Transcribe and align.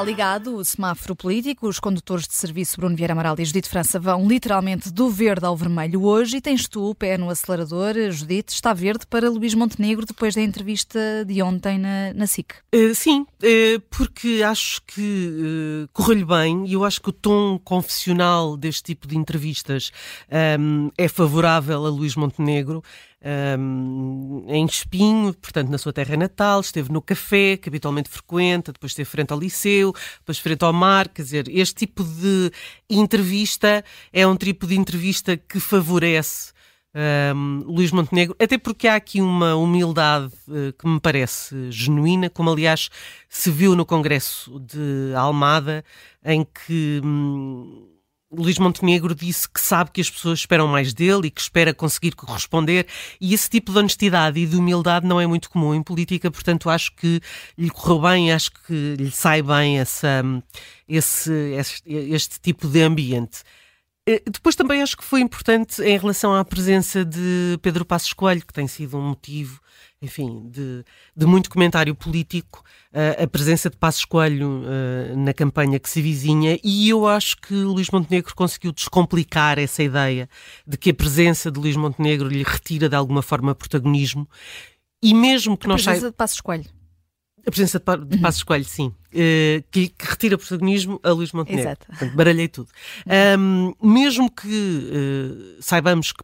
Está 0.00 0.08
ligado 0.08 0.56
o 0.56 0.64
semáforo 0.64 1.14
político. 1.14 1.68
Os 1.68 1.78
condutores 1.78 2.26
de 2.26 2.32
serviço 2.32 2.78
Bruno 2.78 2.96
Vieira 2.96 3.12
Amaral 3.12 3.36
e 3.38 3.44
Judite 3.44 3.68
França 3.68 4.00
vão 4.00 4.26
literalmente 4.26 4.90
do 4.90 5.10
verde 5.10 5.44
ao 5.44 5.54
vermelho 5.54 6.04
hoje 6.04 6.38
e 6.38 6.40
tens 6.40 6.66
tu 6.66 6.88
o 6.88 6.94
pé 6.94 7.18
no 7.18 7.28
acelerador. 7.28 7.92
Judite, 8.10 8.54
está 8.54 8.72
verde 8.72 9.06
para 9.06 9.28
Luís 9.28 9.52
Montenegro 9.52 10.06
depois 10.06 10.34
da 10.34 10.40
entrevista 10.40 10.98
de 11.26 11.42
ontem 11.42 11.76
na, 11.76 12.14
na 12.14 12.26
SIC. 12.26 12.54
Uh, 12.74 12.94
sim, 12.94 13.26
uh, 13.42 13.80
porque 13.90 14.42
acho 14.42 14.80
que 14.86 15.84
uh, 15.84 15.88
correu-lhe 15.92 16.24
bem 16.24 16.66
e 16.66 16.72
eu 16.72 16.82
acho 16.82 17.02
que 17.02 17.10
o 17.10 17.12
tom 17.12 17.60
confessional 17.62 18.56
deste 18.56 18.84
tipo 18.84 19.06
de 19.06 19.18
entrevistas 19.18 19.92
um, 20.58 20.90
é 20.96 21.08
favorável 21.08 21.84
a 21.84 21.90
Luís 21.90 22.16
Montenegro 22.16 22.82
um, 23.22 24.44
em 24.48 24.64
Espinho, 24.64 25.34
portanto 25.34 25.68
na 25.68 25.78
sua 25.78 25.92
terra 25.92 26.16
natal, 26.16 26.60
esteve 26.60 26.90
no 26.90 27.02
café, 27.02 27.56
que 27.56 27.68
habitualmente 27.68 28.08
frequenta, 28.08 28.72
depois 28.72 28.92
esteve 28.92 29.08
frente 29.08 29.32
ao 29.32 29.38
liceu, 29.38 29.92
depois 30.18 30.38
frente 30.38 30.64
ao 30.64 30.72
mar, 30.72 31.08
quer 31.08 31.22
dizer, 31.22 31.48
este 31.48 31.86
tipo 31.86 32.02
de 32.02 32.50
entrevista 32.88 33.84
é 34.12 34.26
um 34.26 34.36
tipo 34.36 34.66
de 34.66 34.76
entrevista 34.76 35.36
que 35.36 35.60
favorece 35.60 36.52
um, 37.34 37.62
Luís 37.66 37.92
Montenegro, 37.92 38.34
até 38.38 38.58
porque 38.58 38.88
há 38.88 38.96
aqui 38.96 39.20
uma 39.20 39.54
humildade 39.54 40.32
uh, 40.48 40.72
que 40.72 40.88
me 40.88 40.98
parece 40.98 41.70
genuína, 41.70 42.30
como 42.30 42.50
aliás 42.50 42.90
se 43.28 43.50
viu 43.50 43.76
no 43.76 43.86
Congresso 43.86 44.58
de 44.60 45.14
Almada, 45.14 45.84
em 46.24 46.44
que. 46.44 47.00
Hum, 47.04 47.86
Luís 48.32 48.58
Montenegro 48.58 49.14
disse 49.14 49.48
que 49.48 49.60
sabe 49.60 49.90
que 49.90 50.00
as 50.00 50.08
pessoas 50.08 50.40
esperam 50.40 50.68
mais 50.68 50.94
dele 50.94 51.26
e 51.26 51.30
que 51.30 51.40
espera 51.40 51.74
conseguir 51.74 52.12
corresponder, 52.12 52.86
e 53.20 53.34
esse 53.34 53.50
tipo 53.50 53.72
de 53.72 53.78
honestidade 53.78 54.38
e 54.38 54.46
de 54.46 54.56
humildade 54.56 55.06
não 55.06 55.20
é 55.20 55.26
muito 55.26 55.50
comum 55.50 55.74
em 55.74 55.82
política, 55.82 56.30
portanto 56.30 56.70
acho 56.70 56.94
que 56.94 57.20
lhe 57.58 57.70
correu 57.70 58.00
bem, 58.00 58.32
acho 58.32 58.52
que 58.52 58.94
lhe 58.96 59.10
sai 59.10 59.42
bem 59.42 59.80
essa, 59.80 60.22
esse, 60.88 61.32
este, 61.58 61.82
este 61.92 62.40
tipo 62.40 62.68
de 62.68 62.82
ambiente. 62.82 63.42
Eh, 64.06 64.22
depois 64.26 64.54
também 64.56 64.82
acho 64.82 64.96
que 64.96 65.04
foi 65.04 65.20
importante 65.20 65.82
em 65.82 65.98
relação 65.98 66.34
à 66.34 66.44
presença 66.44 67.04
de 67.04 67.58
Pedro 67.62 67.84
Passos 67.84 68.12
Coelho, 68.12 68.46
que 68.46 68.52
tem 68.52 68.66
sido 68.66 68.96
um 68.96 69.08
motivo 69.10 69.60
enfim, 70.02 70.48
de, 70.48 70.82
de 71.14 71.26
muito 71.26 71.50
comentário 71.50 71.94
político, 71.94 72.64
uh, 72.92 73.22
a 73.22 73.26
presença 73.26 73.68
de 73.68 73.76
Passos 73.76 74.04
Coelho 74.04 74.62
uh, 74.62 75.16
na 75.16 75.34
campanha 75.34 75.78
que 75.78 75.90
se 75.90 76.00
vizinha, 76.00 76.58
e 76.64 76.88
eu 76.88 77.06
acho 77.06 77.36
que 77.36 77.54
Luís 77.54 77.90
Montenegro 77.90 78.34
conseguiu 78.34 78.72
descomplicar 78.72 79.58
essa 79.58 79.82
ideia 79.82 80.28
de 80.66 80.78
que 80.78 80.90
a 80.90 80.94
presença 80.94 81.50
de 81.50 81.60
Luís 81.60 81.76
Montenegro 81.76 82.28
lhe 82.28 82.42
retira 82.42 82.88
de 82.88 82.96
alguma 82.96 83.20
forma 83.20 83.54
protagonismo, 83.54 84.26
e 85.02 85.12
mesmo 85.12 85.56
que 85.56 85.66
a 85.66 85.68
nós... 85.68 85.82
A 85.82 85.90
presença 85.90 86.10
de 86.10 86.16
Passos 86.16 86.40
Coelho. 86.40 86.70
A 87.46 87.50
presença 87.50 87.78
de, 87.78 88.04
de 88.06 88.16
uhum. 88.16 88.22
Passos 88.22 88.42
Coelho, 88.42 88.64
sim. 88.64 88.94
Uh, 89.12 89.62
que, 89.70 89.88
que, 89.88 90.06
retira 90.06 90.38
protagonismo 90.38 90.98
a 91.02 91.10
Luís 91.10 91.32
Montenegro. 91.32 91.68
Exato. 91.68 91.86
Portanto, 91.86 92.14
baralhei 92.14 92.48
tudo. 92.48 92.70
Um, 93.38 93.74
mesmo 93.82 94.30
que 94.30 95.58
saibamos 95.60 96.12
que 96.12 96.22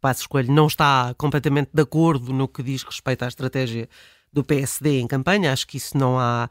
Passos 0.00 0.26
Coelho 0.26 0.52
não 0.52 0.66
está 0.66 1.14
completamente 1.18 1.70
de 1.72 1.82
acordo 1.82 2.32
no 2.32 2.48
que 2.48 2.62
diz 2.62 2.82
respeito 2.82 3.24
à 3.24 3.28
estratégia 3.28 3.88
do 4.32 4.44
PSD 4.44 5.00
em 5.00 5.06
campanha, 5.06 5.52
acho 5.52 5.66
que 5.66 5.76
isso 5.76 5.96
não 5.96 6.18
há, 6.18 6.48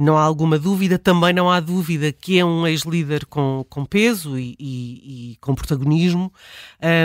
não 0.00 0.16
há 0.16 0.22
alguma 0.22 0.58
dúvida. 0.58 0.98
Também 0.98 1.32
não 1.32 1.50
há 1.50 1.60
dúvida 1.60 2.10
que 2.10 2.38
é 2.38 2.44
um 2.44 2.66
ex-líder 2.66 3.26
com, 3.26 3.64
com 3.68 3.84
peso 3.84 4.38
e, 4.38 4.56
e, 4.58 5.32
e 5.32 5.36
com 5.40 5.54
protagonismo, 5.54 6.32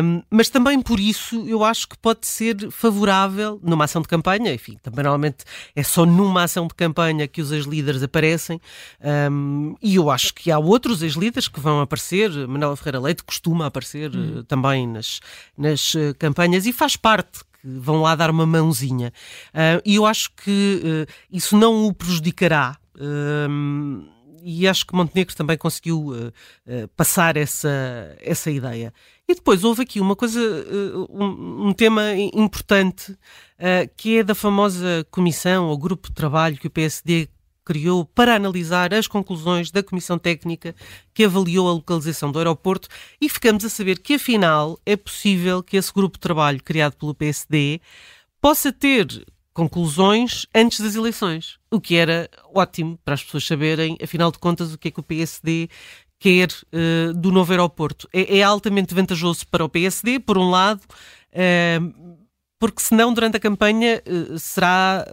um, 0.03 0.23
mas 0.29 0.49
também 0.49 0.81
por 0.81 0.99
isso 0.99 1.45
eu 1.47 1.63
acho 1.63 1.89
que 1.89 1.97
pode 1.97 2.25
ser 2.25 2.71
favorável 2.71 3.59
numa 3.61 3.83
ação 3.83 4.01
de 4.01 4.07
campanha. 4.07 4.53
Enfim, 4.53 4.77
também 4.81 5.03
normalmente 5.03 5.43
é 5.75 5.83
só 5.83 6.05
numa 6.05 6.43
ação 6.43 6.67
de 6.67 6.73
campanha 6.73 7.27
que 7.27 7.41
os 7.41 7.51
ex-líderes 7.51 8.01
aparecem, 8.01 8.61
um, 9.29 9.75
e 9.81 9.95
eu 9.95 10.09
acho 10.09 10.33
que 10.33 10.49
há 10.49 10.57
outros 10.57 11.03
ex-líderes 11.03 11.47
que 11.47 11.59
vão 11.59 11.81
aparecer. 11.81 12.31
Manuela 12.47 12.77
Ferreira 12.77 12.99
Leite 12.99 13.23
costuma 13.23 13.65
aparecer 13.65 14.15
hum. 14.15 14.39
uh, 14.39 14.43
também 14.43 14.87
nas, 14.87 15.19
nas 15.57 15.93
uh, 15.95 16.15
campanhas 16.17 16.65
e 16.65 16.71
faz 16.71 16.95
parte 16.95 17.43
vão 17.65 18.01
lá 18.01 18.15
dar 18.15 18.29
uma 18.29 18.45
mãozinha. 18.45 19.11
Uh, 19.53 19.81
e 19.83 19.95
eu 19.95 20.05
acho 20.05 20.31
que 20.35 20.81
uh, 20.83 21.13
isso 21.31 21.57
não 21.57 21.87
o 21.87 21.93
prejudicará. 21.93 22.77
Uh, 22.95 24.05
e 24.47 24.67
acho 24.67 24.85
que 24.85 24.95
Montenegro 24.95 25.35
também 25.35 25.57
conseguiu 25.57 26.13
passar 26.95 27.35
essa, 27.35 28.15
essa 28.21 28.51
ideia. 28.51 28.93
E 29.27 29.33
depois 29.33 29.63
houve 29.63 29.81
aqui 29.81 29.99
uma 29.99 30.15
coisa, 30.15 30.39
um, 31.09 31.69
um 31.69 31.73
tema 31.73 32.13
importante, 32.15 33.17
que 33.97 34.19
é 34.19 34.23
da 34.23 34.35
famosa 34.35 35.03
comissão 35.09 35.65
ou 35.65 35.75
grupo 35.75 36.09
de 36.09 36.13
trabalho 36.13 36.57
que 36.57 36.67
o 36.67 36.69
PSD 36.69 37.27
criou 37.65 38.05
para 38.05 38.35
analisar 38.35 38.93
as 38.93 39.07
conclusões 39.07 39.71
da 39.71 39.81
Comissão 39.81 40.19
Técnica 40.19 40.75
que 41.13 41.25
avaliou 41.25 41.67
a 41.67 41.73
localização 41.73 42.31
do 42.31 42.37
aeroporto 42.37 42.87
e 43.19 43.27
ficamos 43.27 43.65
a 43.65 43.69
saber 43.69 43.99
que, 43.99 44.13
afinal, 44.13 44.79
é 44.85 44.95
possível 44.95 45.63
que 45.63 45.75
esse 45.75 45.91
grupo 45.91 46.17
de 46.17 46.21
trabalho 46.21 46.63
criado 46.63 46.95
pelo 46.95 47.15
PSD 47.15 47.81
possa 48.39 48.71
ter 48.71 49.25
conclusões 49.53 50.45
antes 50.53 50.81
das 50.81 50.95
eleições, 50.95 51.57
o 51.71 51.79
que 51.79 51.95
era 51.95 52.29
ótimo 52.53 52.99
para 53.03 53.13
as 53.13 53.23
pessoas 53.23 53.47
saberem, 53.47 53.97
afinal 54.03 54.29
de 54.29 54.37
contas, 54.37 54.73
o 54.73 54.77
que 54.77 54.89
é 54.89 54.91
que 54.91 54.99
o 54.99 55.03
PSD 55.03 55.69
quer 56.19 56.49
uh, 56.49 57.13
do 57.13 57.31
novo 57.31 57.51
aeroporto. 57.51 58.07
É, 58.13 58.39
é, 58.39 58.43
altamente 58.43 58.93
vantajoso 58.93 59.47
para 59.47 59.63
o 59.63 59.69
PSD, 59.69 60.19
por 60.19 60.37
um 60.37 60.49
lado, 60.49 60.81
uh, 60.81 62.17
porque 62.59 62.81
senão 62.81 63.13
durante 63.13 63.37
a 63.37 63.39
campanha 63.39 64.01
uh, 64.05 64.37
será 64.37 65.05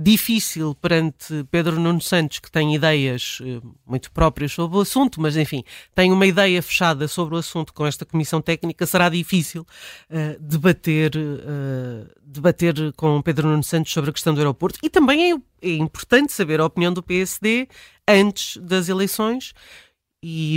difícil 0.00 0.76
perante 0.76 1.44
Pedro 1.50 1.80
Nuno 1.80 2.00
Santos, 2.00 2.38
que 2.38 2.48
tem 2.48 2.72
ideias 2.72 3.40
eh, 3.42 3.60
muito 3.84 4.12
próprias 4.12 4.52
sobre 4.52 4.78
o 4.78 4.80
assunto, 4.80 5.20
mas 5.20 5.36
enfim, 5.36 5.64
tem 5.92 6.12
uma 6.12 6.24
ideia 6.24 6.62
fechada 6.62 7.08
sobre 7.08 7.34
o 7.34 7.38
assunto 7.38 7.74
com 7.74 7.84
esta 7.84 8.06
comissão 8.06 8.40
técnica, 8.40 8.86
será 8.86 9.08
difícil 9.08 9.62
uh, 9.62 10.40
debater, 10.40 11.16
uh, 11.16 12.08
debater 12.22 12.92
com 12.92 13.20
Pedro 13.20 13.48
Nuno 13.48 13.64
Santos 13.64 13.92
sobre 13.92 14.10
a 14.10 14.12
questão 14.12 14.32
do 14.32 14.38
aeroporto. 14.38 14.78
E 14.84 14.88
também 14.88 15.32
é, 15.32 15.36
é 15.62 15.74
importante 15.74 16.32
saber 16.32 16.60
a 16.60 16.66
opinião 16.66 16.92
do 16.92 17.02
PSD 17.02 17.66
antes 18.06 18.56
das 18.58 18.88
eleições. 18.88 19.52
E 20.22 20.56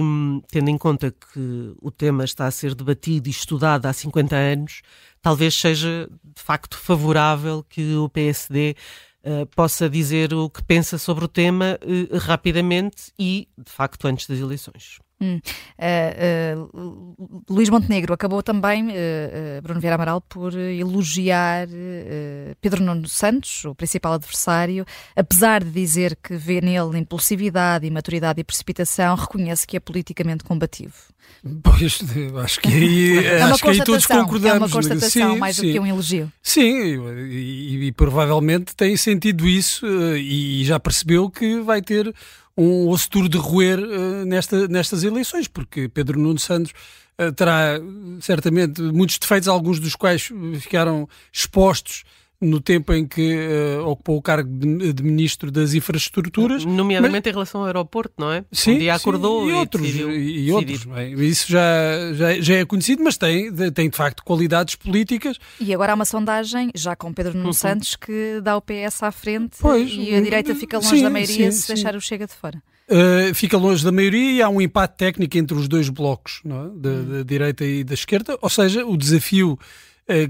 tendo 0.50 0.70
em 0.70 0.78
conta 0.78 1.12
que 1.12 1.74
o 1.80 1.92
tema 1.92 2.24
está 2.24 2.48
a 2.48 2.52
ser 2.52 2.74
debatido 2.74 3.28
e 3.28 3.32
estudado 3.32 3.86
há 3.86 3.94
50 3.94 4.36
anos, 4.36 4.82
talvez 5.22 5.54
seja 5.54 6.10
de 6.24 6.42
facto 6.42 6.78
favorável 6.78 7.64
que 7.68 7.96
o 7.96 8.10
PSD 8.10 8.76
uh, 9.24 9.46
possa 9.48 9.90
dizer 9.90 10.34
o 10.34 10.50
que 10.50 10.64
pensa 10.64 10.98
sobre 10.98 11.26
o 11.26 11.28
tema 11.28 11.80
uh, 11.82 12.18
rapidamente 12.18 13.12
e, 13.18 13.48
de 13.58 13.72
facto, 13.72 14.08
antes 14.08 14.28
das 14.28 14.40
eleições. 14.40 15.00
Hum. 15.22 15.40
Uh, 15.78 16.58
uh, 16.58 17.44
Luís 17.48 17.70
Montenegro 17.70 18.12
acabou 18.12 18.42
também, 18.42 18.88
uh, 18.88 19.62
Bruno 19.62 19.80
Vieira 19.80 19.94
Amaral, 19.94 20.20
por 20.20 20.58
elogiar 20.58 21.68
Pedro 22.60 22.84
Nuno 22.84 23.08
Santos, 23.08 23.66
o 23.66 23.76
principal 23.76 24.14
adversário, 24.14 24.84
apesar 25.16 25.64
de 25.64 25.70
dizer 25.70 26.18
que 26.22 26.36
vê 26.36 26.60
nele 26.60 26.98
impulsividade, 26.98 27.86
imaturidade 27.86 28.42
e 28.42 28.44
precipitação, 28.44 29.16
reconhece 29.16 29.68
que 29.68 29.78
é 29.78 29.80
politicamente 29.80 30.44
combativo. 30.44 30.96
Pois, 31.64 32.00
acho 32.44 32.60
que 32.60 32.68
aí, 32.68 33.18
é 33.26 33.42
acho 33.44 33.64
que 33.64 33.70
aí 33.70 33.84
todos 33.84 34.06
concordamos. 34.06 34.46
É 34.46 34.58
uma 34.58 34.70
constatação 34.70 35.34
sim, 35.34 35.40
mais 35.40 35.56
sim. 35.56 35.68
do 35.68 35.74
que 35.74 35.80
um 35.80 35.86
elogio. 35.86 36.32
Sim, 36.42 37.00
e, 37.30 37.88
e, 37.88 37.92
provavelmente 37.92 38.76
tem 38.76 38.98
sentido 38.98 39.48
isso 39.48 39.86
e 40.16 40.64
já 40.66 40.80
percebeu 40.80 41.30
que 41.30 41.60
vai 41.62 41.82
ter 41.82 42.14
um 42.58 42.88
osso 42.90 43.10
de 43.30 43.38
roer 43.38 43.80
uh, 43.80 44.26
nesta, 44.26 44.68
nestas 44.68 45.04
eleições, 45.04 45.48
porque 45.48 45.88
Pedro 45.88 46.20
Nuno 46.20 46.40
Santos 46.40 46.74
uh, 47.20 47.32
terá 47.32 47.80
certamente 48.22 48.82
muitos 48.82 49.18
defeitos, 49.18 49.48
alguns 49.48 49.80
dos 49.80 49.96
quais 49.96 50.30
ficaram 50.60 51.08
expostos 51.32 52.04
no 52.42 52.60
tempo 52.60 52.92
em 52.92 53.06
que 53.06 53.38
uh, 53.38 53.88
ocupou 53.88 54.18
o 54.18 54.22
cargo 54.22 54.50
de, 54.50 54.92
de, 54.92 55.04
Ministro 55.04 55.52
das 55.52 55.76
Infraestruturas. 55.76 56.66
Nomeadamente 56.66 57.26
mas... 57.26 57.32
em 57.32 57.34
relação 57.34 57.62
ao 57.62 57.68
aeroporto, 57.68 58.16
não 58.18 58.32
é? 58.32 58.44
Sim, 58.52 58.76
um 58.76 58.80
dia 58.80 58.96
acordou 58.96 59.44
sim, 59.44 59.50
e, 59.50 59.54
outros. 59.54 59.88
E, 59.88 60.00
e 60.00 60.52
outros? 60.52 60.88
Isso 61.20 61.52
já, 61.52 61.62
já, 62.14 62.42
já, 62.42 62.56
é 62.56 62.66
conhecido, 62.66 63.04
mas 63.04 63.16
tem, 63.16 63.54
tem 63.72 63.90
de 63.90 63.96
facto 63.96 64.24
qualidades 64.24 64.74
políticas. 64.76 65.38
E 65.60 65.72
agora 65.72 65.92
há 65.92 65.96
uma 65.96 66.06
sondagem, 66.06 66.72
já 66.74 66.96
com 66.96 67.14
Pedro 67.14 67.34
Nuno 67.34 67.48
uhum. 67.48 67.54
Santos, 67.54 67.96
que 67.96 68.42
dá 68.42 68.58
o 68.58 68.62
PS 68.62 69.04
à 69.04 69.12
frente 69.12 69.58
pois, 69.60 69.92
e 69.94 70.16
a 70.16 70.22
direita 70.22 70.56
fica 70.56 70.78
longe 70.78 70.90
sim, 70.90 71.04
da 71.04 71.10
maioria 71.10 71.52
sim, 71.52 71.60
se 71.60 71.68
deixar 71.68 71.96
o 71.96 72.02
Chega 72.02 72.26
de 72.26 72.34
fora. 72.34 72.62
Uh, 72.90 73.34
fica 73.34 73.56
longe 73.56 73.86
da 73.86 73.92
maioria 73.92 74.32
e 74.32 74.42
há 74.42 74.50
um 74.50 74.60
empate 74.60 74.98
técnico 74.98 75.38
entre 75.38 75.56
os 75.56 75.68
dois 75.68 75.88
blocos, 75.88 76.42
não 76.44 76.66
é? 76.66 76.70
da, 76.76 76.90
hum. 76.90 77.06
da 77.10 77.24
direita 77.24 77.64
e 77.64 77.84
da 77.84 77.94
esquerda, 77.94 78.38
ou 78.42 78.50
seja, 78.50 78.86
o 78.86 78.98
desafio 78.98 79.58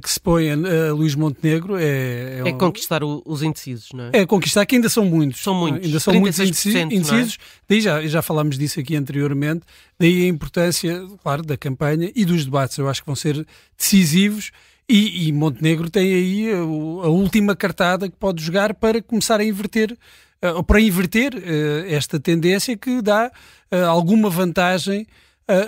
que 0.01 0.09
se 0.09 0.19
põe 0.19 0.51
a, 0.51 0.55
Luís 0.93 1.15
Montenegro 1.15 1.75
é. 1.77 1.83
É, 1.83 2.39
é 2.39 2.53
um... 2.53 2.57
conquistar 2.57 3.03
o, 3.03 3.21
os 3.25 3.41
indecisos, 3.41 3.89
não 3.93 4.05
é? 4.05 4.09
É 4.13 4.25
conquistar, 4.25 4.65
que 4.65 4.75
ainda 4.75 4.89
são 4.89 5.05
muitos. 5.05 5.41
São 5.41 5.55
muitos. 5.55 5.85
Ainda 5.85 5.99
são 5.99 6.13
muitos 6.13 6.39
indecisos. 6.39 7.37
É? 7.37 7.37
Daí 7.67 7.81
já, 7.81 8.05
já 8.05 8.21
falámos 8.21 8.57
disso 8.57 8.79
aqui 8.79 8.95
anteriormente. 8.95 9.65
Daí 9.99 10.23
a 10.23 10.27
importância, 10.27 11.03
claro, 11.23 11.41
da 11.41 11.57
campanha 11.57 12.11
e 12.15 12.25
dos 12.25 12.45
debates. 12.45 12.77
Eu 12.77 12.89
acho 12.89 13.01
que 13.01 13.07
vão 13.07 13.15
ser 13.15 13.45
decisivos. 13.77 14.51
E, 14.87 15.27
e 15.27 15.31
Montenegro 15.31 15.89
tem 15.89 16.13
aí 16.13 16.51
a, 16.51 16.57
a 16.57 17.09
última 17.09 17.55
cartada 17.55 18.09
que 18.09 18.15
pode 18.17 18.43
jogar 18.43 18.73
para 18.73 19.01
começar 19.01 19.39
a 19.39 19.43
inverter 19.43 19.97
uh, 20.43 20.63
para 20.63 20.81
inverter 20.81 21.33
uh, 21.33 21.39
esta 21.87 22.19
tendência 22.19 22.75
que 22.75 23.01
dá 23.01 23.31
alguma 23.87 24.29
vantagem 24.29 25.07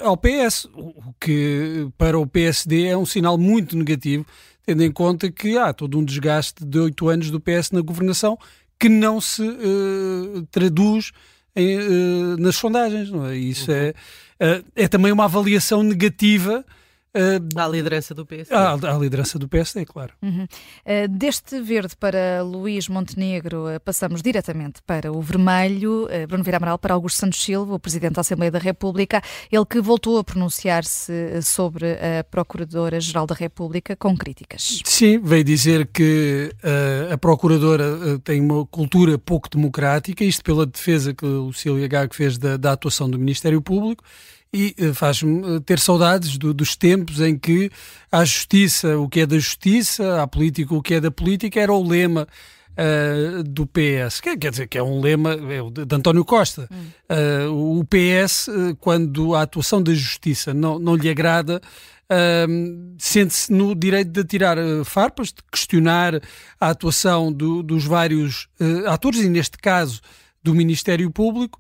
ao 0.04 0.18
PS, 0.18 0.66
o 0.74 1.14
que 1.20 1.88
para 1.98 2.18
o 2.18 2.28
PSD 2.28 2.86
é 2.88 2.98
um 2.98 3.06
sinal 3.06 3.38
muito 3.38 3.76
negativo, 3.76 4.26
tendo 4.66 4.84
em 4.84 4.92
conta 4.92 5.32
que 5.32 5.58
há 5.58 5.74
todo 5.74 5.98
um 5.98 6.04
desgaste 6.04 6.64
de 6.66 6.80
oito 6.80 7.10
anos 7.10 7.30
do 7.30 7.40
PS 7.40 7.72
na 7.72 7.82
governação 7.82 8.38
que 8.80 8.90
não 8.90 9.22
se 9.22 9.44
traduz 10.52 11.12
em, 11.56 11.78
nas 12.38 12.56
sondagens. 12.56 13.10
Não 13.12 13.26
é? 13.26 13.38
Isso 13.38 13.72
uhum. 13.72 13.78
é, 14.40 14.64
é 14.76 14.88
também 14.88 15.12
uma 15.12 15.26
avaliação 15.26 15.84
negativa 15.84 16.66
Uh, 17.16 17.60
à 17.60 17.68
liderança 17.68 18.16
do 18.16 18.26
PSD. 18.26 18.56
À, 18.56 18.74
à 18.74 18.98
liderança 18.98 19.38
do 19.38 19.48
PSD, 19.48 19.86
claro. 19.86 20.14
Uhum. 20.20 20.46
Uh, 20.46 21.08
deste 21.08 21.62
verde 21.62 21.96
para 21.96 22.42
Luís 22.42 22.90
Montenegro, 22.90 23.68
uh, 23.68 23.80
passamos 23.80 24.24
diretamente 24.24 24.82
para 24.82 25.12
o 25.12 25.22
vermelho. 25.22 26.06
Uh, 26.06 26.26
Bruno 26.28 26.44
Vieira 26.44 26.58
Amaral 26.58 26.80
para 26.80 26.96
Augusto 26.96 27.20
Santos 27.20 27.44
Silva, 27.44 27.76
o 27.76 27.80
Presidente 27.80 28.14
da 28.14 28.22
Assembleia 28.22 28.50
da 28.50 28.58
República, 28.58 29.22
ele 29.52 29.66
que 29.66 29.80
voltou 29.80 30.18
a 30.18 30.24
pronunciar-se 30.24 31.40
sobre 31.44 31.92
a 31.92 32.24
Procuradora-Geral 32.24 33.28
da 33.28 33.36
República 33.36 33.96
com 33.96 34.18
críticas. 34.18 34.82
Sim, 34.84 35.20
veio 35.20 35.44
dizer 35.44 35.88
que 35.88 36.52
a 37.12 37.18
Procuradora 37.18 38.20
tem 38.24 38.42
uma 38.42 38.66
cultura 38.66 39.18
pouco 39.18 39.50
democrática, 39.50 40.24
isto 40.24 40.44
pela 40.44 40.66
defesa 40.66 41.14
que 41.14 41.26
o 41.26 41.46
Lucília 41.46 41.88
Gago 41.88 42.16
fez 42.16 42.38
da, 42.38 42.58
da 42.58 42.72
atuação 42.72 43.10
do 43.10 43.20
Ministério 43.20 43.62
Público 43.62 44.04
e 44.54 44.76
eh, 44.78 44.94
faz-me 44.94 45.56
eh, 45.56 45.60
ter 45.62 45.80
saudades 45.80 46.38
do, 46.38 46.54
dos 46.54 46.76
tempos 46.76 47.20
em 47.20 47.38
que 47.38 47.72
a 48.12 48.24
justiça, 48.24 48.98
o 49.00 49.10
que 49.10 49.22
é 49.22 49.26
da 49.26 49.40
justiça, 49.40 50.22
a 50.22 50.28
política, 50.28 50.76
o 50.76 50.82
que 50.82 50.94
é 50.94 51.02
da 51.02 51.10
política, 51.10 51.60
era 51.60 51.74
o 51.74 51.84
lema 51.84 52.28
uh, 52.74 53.44
do 53.44 53.66
PS. 53.66 54.22
Quer, 54.22 54.38
quer, 54.38 54.52
dizer, 54.52 54.68
que 54.68 54.78
é 54.78 54.84
um 54.84 55.02
lema 55.02 55.34
é 55.34 55.86
de 55.86 55.96
António 55.96 56.24
Costa. 56.24 56.70
Hum. 56.72 57.48
Uh, 57.50 57.80
o 57.80 57.86
PS, 57.86 58.48
quando 58.80 59.34
a 59.34 59.42
atuação 59.42 59.82
da 59.82 59.94
justiça 59.94 60.54
não, 60.54 60.78
não 60.78 60.96
lhe 60.96 61.10
agrada, 61.10 61.60
Uh, 62.12 62.94
sente-se 63.00 63.52
no 63.52 63.74
direito 63.74 64.12
de 64.12 64.24
tirar 64.26 64.58
farpas, 64.84 65.30
de 65.30 65.42
questionar 65.50 66.22
a 66.60 66.70
atuação 66.70 67.32
do, 67.32 67.64
dos 67.64 67.86
vários 67.86 68.50
atores, 68.86 69.22
e 69.22 69.30
neste 69.30 69.58
caso 69.58 70.02
do 70.44 70.54
Ministério 70.54 71.10
Público, 71.10 71.60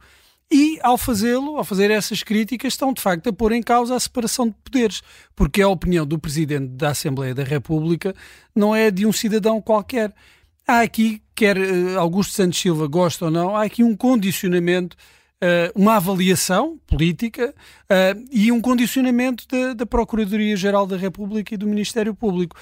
e, 0.53 0.79
ao 0.83 0.99
fazê-lo, 0.99 1.57
ao 1.57 1.63
fazer 1.63 1.89
essas 1.89 2.21
críticas, 2.21 2.73
estão 2.73 2.93
de 2.93 3.01
facto 3.01 3.27
a 3.27 3.33
pôr 3.33 3.53
em 3.53 3.63
causa 3.63 3.95
a 3.95 3.99
separação 3.99 4.49
de 4.49 4.53
poderes, 4.63 5.01
porque 5.35 5.63
a 5.63 5.67
opinião 5.67 6.05
do 6.05 6.19
Presidente 6.19 6.67
da 6.67 6.89
Assembleia 6.89 7.33
da 7.33 7.43
República 7.43 8.13
não 8.55 8.75
é 8.75 8.91
de 8.91 9.03
um 9.03 9.11
cidadão 9.11 9.59
qualquer. 9.59 10.13
Há 10.67 10.81
aqui, 10.81 11.23
quer 11.33 11.57
uh, 11.57 11.99
Augusto 11.99 12.35
Santos 12.35 12.59
Silva 12.59 12.85
gosta 12.85 13.25
ou 13.25 13.31
não, 13.31 13.55
há 13.55 13.63
aqui 13.63 13.83
um 13.83 13.95
condicionamento, 13.95 14.95
uh, 15.41 15.73
uma 15.73 15.95
avaliação 15.95 16.77
política 16.85 17.51
uh, 17.85 18.23
e 18.31 18.51
um 18.51 18.61
condicionamento 18.61 19.47
da, 19.75 19.87
Procuradoria-Geral 19.87 20.85
da 20.85 20.97
República 20.97 21.55
e 21.55 21.57
do 21.57 21.65
Ministério 21.65 22.13
Público. 22.13 22.55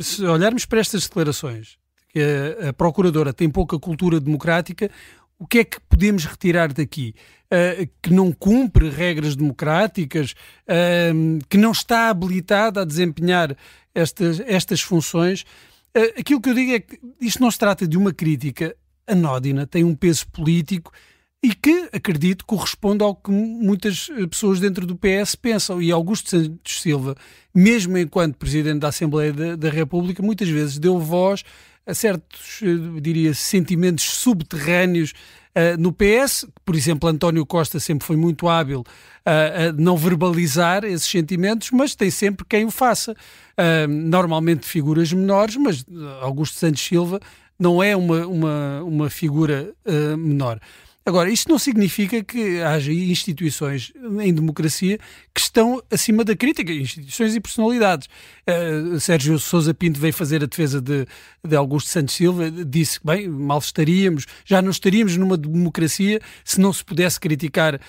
se 0.00 0.24
olharmos 0.24 0.64
para 0.64 0.78
estas 0.78 1.08
declarações, 1.08 1.76
que 2.08 2.20
a 2.68 2.72
Procuradora 2.72 3.32
tem 3.32 3.50
pouca 3.50 3.76
cultura 3.80 4.20
democrática, 4.20 4.88
o 5.38 5.46
que 5.46 5.58
é 5.58 5.64
que 5.64 5.80
podemos 5.80 6.24
retirar 6.24 6.72
daqui? 6.72 7.14
Uh, 7.46 7.88
que 8.02 8.12
não 8.12 8.32
cumpre 8.32 8.88
regras 8.88 9.36
democráticas, 9.36 10.32
uh, 10.32 11.38
que 11.48 11.56
não 11.56 11.70
está 11.72 12.08
habilitada 12.08 12.82
a 12.82 12.84
desempenhar 12.84 13.56
estas, 13.94 14.40
estas 14.40 14.80
funções. 14.80 15.42
Uh, 15.96 16.18
aquilo 16.18 16.40
que 16.40 16.48
eu 16.48 16.54
digo 16.54 16.72
é 16.72 16.80
que 16.80 16.98
isto 17.20 17.40
não 17.40 17.50
se 17.50 17.58
trata 17.58 17.86
de 17.86 17.96
uma 17.96 18.12
crítica 18.12 18.74
anódina, 19.06 19.66
tem 19.66 19.84
um 19.84 19.94
peso 19.94 20.26
político 20.28 20.92
e 21.42 21.54
que, 21.54 21.88
acredito, 21.92 22.44
corresponde 22.44 23.04
ao 23.04 23.14
que 23.14 23.30
muitas 23.30 24.08
pessoas 24.28 24.58
dentro 24.58 24.84
do 24.84 24.96
PS 24.96 25.36
pensam. 25.36 25.80
E 25.80 25.92
Augusto 25.92 26.30
Santos 26.30 26.80
Silva, 26.80 27.14
mesmo 27.54 27.96
enquanto 27.96 28.36
Presidente 28.36 28.80
da 28.80 28.88
Assembleia 28.88 29.32
da, 29.32 29.54
da 29.54 29.70
República, 29.70 30.22
muitas 30.22 30.48
vezes 30.48 30.78
deu 30.78 30.98
voz 30.98 31.44
a 31.86 31.94
certos, 31.94 32.60
eh, 32.62 33.00
diria, 33.00 33.32
sentimentos 33.32 34.04
subterrâneos 34.04 35.12
uh, 35.54 35.80
no 35.80 35.92
PS. 35.92 36.44
Por 36.64 36.74
exemplo, 36.74 37.08
António 37.08 37.46
Costa 37.46 37.78
sempre 37.78 38.04
foi 38.04 38.16
muito 38.16 38.48
hábil 38.48 38.80
uh, 38.80 39.68
a 39.68 39.72
não 39.72 39.96
verbalizar 39.96 40.84
esses 40.84 41.08
sentimentos, 41.08 41.70
mas 41.70 41.94
tem 41.94 42.10
sempre 42.10 42.44
quem 42.48 42.64
o 42.64 42.70
faça. 42.70 43.12
Uh, 43.12 43.88
normalmente 43.88 44.66
figuras 44.66 45.12
menores, 45.12 45.56
mas 45.56 45.84
Augusto 46.20 46.58
Santos 46.58 46.82
Silva 46.82 47.20
não 47.58 47.82
é 47.82 47.96
uma, 47.96 48.26
uma, 48.26 48.82
uma 48.82 49.10
figura 49.10 49.72
menor. 50.18 50.60
Agora, 51.06 51.30
isto 51.30 51.48
não 51.48 51.56
significa 51.56 52.20
que 52.24 52.60
haja 52.60 52.92
instituições 52.92 53.92
em 54.20 54.34
democracia 54.34 54.98
que 55.32 55.40
estão 55.40 55.80
acima 55.88 56.24
da 56.24 56.34
crítica, 56.34 56.72
instituições 56.72 57.36
e 57.36 57.40
personalidades. 57.40 58.08
Uh, 58.44 58.98
Sérgio 58.98 59.38
Sousa 59.38 59.72
Pinto 59.72 60.00
veio 60.00 60.12
fazer 60.12 60.42
a 60.42 60.46
defesa 60.46 60.80
de, 60.80 61.06
de 61.46 61.54
Augusto 61.54 61.90
Santos 61.90 62.12
Silva, 62.12 62.50
disse 62.50 62.98
que, 62.98 63.06
bem, 63.06 63.28
mal 63.28 63.60
estaríamos, 63.60 64.26
já 64.44 64.60
não 64.60 64.72
estaríamos 64.72 65.16
numa 65.16 65.36
democracia 65.36 66.20
se 66.44 66.60
não 66.60 66.72
se 66.72 66.84
pudesse 66.84 67.20
criticar 67.20 67.76
uh, 67.76 67.80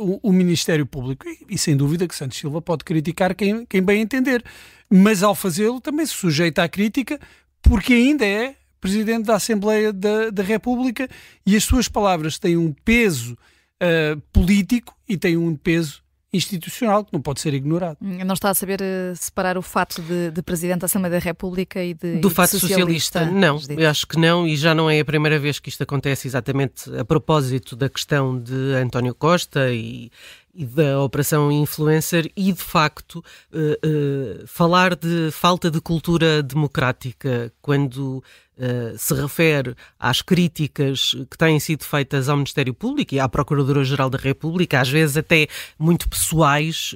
o, 0.00 0.30
o, 0.30 0.32
Ministério 0.32 0.84
Público. 0.84 1.24
E, 1.28 1.54
e, 1.54 1.56
sem 1.56 1.76
dúvida 1.76 2.08
que 2.08 2.16
Santos 2.16 2.36
Silva 2.36 2.60
pode 2.60 2.82
criticar 2.82 3.36
quem, 3.36 3.64
quem 3.64 3.80
bem 3.80 4.00
entender, 4.00 4.44
mas 4.90 5.22
ao 5.22 5.36
fazê-lo 5.36 5.80
também 5.80 6.04
se 6.04 6.14
sujeita 6.14 6.64
à 6.64 6.68
crítica, 6.68 7.20
porque 7.62 7.92
ainda 7.92 8.26
é 8.26 8.56
Presidente 8.86 9.26
da 9.26 9.34
Assembleia 9.34 9.92
da, 9.92 10.30
da 10.30 10.44
República 10.44 11.08
e 11.44 11.56
as 11.56 11.64
suas 11.64 11.88
palavras 11.88 12.38
têm 12.38 12.56
um 12.56 12.72
peso 12.72 13.36
uh, 13.82 14.20
político 14.32 14.96
e 15.08 15.16
têm 15.16 15.36
um 15.36 15.56
peso 15.56 16.04
institucional 16.32 17.04
que 17.04 17.12
não 17.12 17.20
pode 17.20 17.40
ser 17.40 17.52
ignorado. 17.52 17.96
Não 18.00 18.34
está 18.34 18.50
a 18.50 18.54
saber 18.54 18.80
uh, 18.80 19.16
separar 19.16 19.58
o 19.58 19.62
fato 19.62 20.00
de, 20.02 20.30
de, 20.30 20.40
Presidente 20.40 20.80
da 20.80 20.84
Assembleia 20.84 21.18
da 21.18 21.18
República 21.18 21.82
e 21.82 21.94
de 21.94 22.18
Do 22.18 22.28
e 22.28 22.30
fato 22.30 22.52
de 22.52 22.60
socialista? 22.60 23.24
socialista? 23.24 23.74
Não, 23.74 23.76
eu 23.76 23.90
acho 23.90 24.06
que 24.06 24.16
não 24.16 24.46
e 24.46 24.56
já 24.56 24.72
não 24.72 24.88
é 24.88 25.00
a 25.00 25.04
primeira 25.04 25.36
vez 25.36 25.58
que 25.58 25.68
isto 25.68 25.82
acontece 25.82 26.28
exatamente 26.28 26.88
a 26.96 27.04
propósito 27.04 27.74
da 27.74 27.88
questão 27.88 28.40
de 28.40 28.74
António 28.74 29.16
Costa 29.16 29.72
e, 29.72 30.12
e 30.56 30.64
da 30.64 31.02
Operação 31.02 31.52
Influencer 31.52 32.32
e, 32.34 32.50
de 32.50 32.62
facto, 32.62 33.22
uh, 33.52 34.42
uh, 34.42 34.46
falar 34.46 34.96
de 34.96 35.30
falta 35.30 35.70
de 35.70 35.80
cultura 35.82 36.42
democrática 36.42 37.52
quando 37.60 38.24
uh, 38.56 38.96
se 38.96 39.12
refere 39.14 39.76
às 39.98 40.22
críticas 40.22 41.14
que 41.30 41.36
têm 41.36 41.60
sido 41.60 41.84
feitas 41.84 42.30
ao 42.30 42.36
Ministério 42.38 42.72
Público 42.72 43.14
e 43.14 43.20
à 43.20 43.28
Procuradora-Geral 43.28 44.08
da 44.08 44.16
República, 44.18 44.80
às 44.80 44.88
vezes 44.88 45.18
até 45.18 45.46
muito 45.78 46.08
pessoais, 46.08 46.94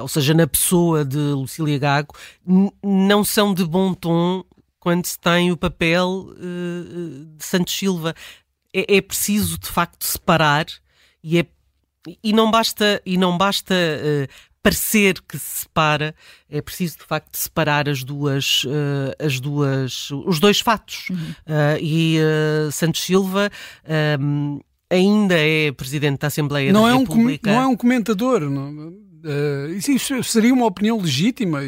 ou 0.00 0.06
seja, 0.06 0.32
na 0.32 0.46
pessoa 0.46 1.04
de 1.04 1.18
Lucília 1.18 1.78
Gago, 1.78 2.14
não 2.82 3.24
são 3.24 3.52
de 3.52 3.64
bom 3.64 3.94
tom 3.94 4.44
quando 4.78 5.06
se 5.06 5.18
tem 5.18 5.50
o 5.50 5.56
papel 5.56 6.34
de 7.36 7.44
Santos 7.44 7.74
Silva. 7.74 8.14
É, 8.72 8.96
é 8.96 9.00
preciso, 9.00 9.58
de 9.58 9.68
facto, 9.68 10.04
separar 10.04 10.66
e 11.22 11.38
é 11.38 11.46
e 12.22 12.32
não 12.32 12.50
basta, 12.50 13.00
e 13.04 13.16
não 13.16 13.36
basta 13.36 13.74
uh, 13.74 14.28
parecer 14.62 15.20
que 15.22 15.38
se 15.38 15.60
separa, 15.60 16.14
é 16.48 16.60
preciso 16.60 16.98
de 16.98 17.04
facto 17.04 17.36
separar 17.36 17.88
as 17.88 18.04
duas, 18.04 18.64
uh, 18.64 19.24
as 19.24 19.40
duas, 19.40 20.10
os 20.10 20.38
dois 20.38 20.60
fatos. 20.60 21.10
Uhum. 21.10 21.16
Uh, 21.16 21.78
e 21.80 22.18
Santos 22.70 23.02
Silva 23.02 23.50
um, 24.20 24.60
ainda 24.90 25.34
é 25.38 25.72
presidente 25.72 26.20
da 26.20 26.28
Assembleia 26.28 26.72
não 26.72 26.84
da 26.84 26.90
é 26.90 26.98
República. 26.98 27.50
Um, 27.50 27.54
não 27.54 27.62
é 27.62 27.66
um 27.66 27.76
comentador. 27.76 28.40
Não, 28.40 28.92
isso 29.76 30.22
seria 30.24 30.52
uma 30.52 30.66
opinião 30.66 31.00
legítima. 31.00 31.60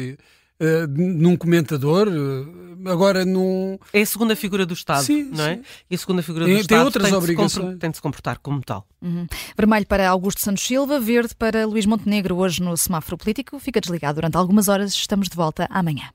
Uh, 0.57 0.87
num 0.87 1.35
comentador, 1.35 2.07
uh, 2.07 2.89
agora 2.89 3.25
num. 3.25 3.77
É 3.91 4.01
a 4.01 4.05
segunda 4.05 4.37
figura 4.37 4.65
do 4.65 4.73
Estado, 4.73 5.03
sim, 5.03 5.23
não 5.23 5.43
é? 5.45 5.55
Sim. 5.55 5.61
E 5.91 5.95
a 5.95 5.97
segunda 5.97 6.21
figura 6.21 6.45
do 6.45 6.47
tem, 6.47 6.59
Estado 6.61 6.77
tem 6.77 6.85
outras 6.85 7.05
tem 7.05 7.13
obrigações. 7.13 7.73
De 7.73 7.77
tem 7.77 7.89
de 7.89 7.97
se 7.97 8.01
comportar 8.01 8.39
como 8.39 8.61
tal. 8.61 8.87
Uhum. 9.01 9.27
Vermelho 9.57 9.85
para 9.85 10.09
Augusto 10.09 10.39
Santos 10.39 10.63
Silva, 10.63 10.97
verde 10.99 11.35
para 11.35 11.65
Luís 11.65 11.85
Montenegro, 11.85 12.37
hoje 12.37 12.61
no 12.63 12.77
semáforo 12.77 13.17
político. 13.17 13.59
Fica 13.59 13.81
desligado 13.81 14.15
durante 14.15 14.37
algumas 14.37 14.69
horas, 14.69 14.93
estamos 14.93 15.27
de 15.27 15.35
volta 15.35 15.67
amanhã. 15.69 16.09